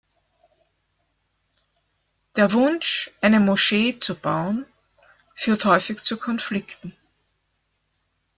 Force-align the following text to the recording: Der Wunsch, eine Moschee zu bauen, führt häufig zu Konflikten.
Der 2.35 2.53
Wunsch, 2.53 3.11
eine 3.21 3.39
Moschee 3.39 3.99
zu 3.99 4.15
bauen, 4.15 4.65
führt 5.35 5.63
häufig 5.65 6.01
zu 6.01 6.17
Konflikten. 6.17 6.95